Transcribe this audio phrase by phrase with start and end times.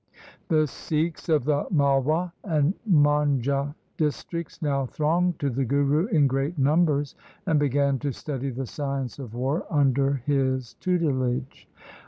[0.47, 6.57] The Sikhs of the Malwa and Manjha districts now thronged to the Guru in great
[6.57, 7.13] numbers,
[7.45, 11.69] and began to study the science of war under his tutelage.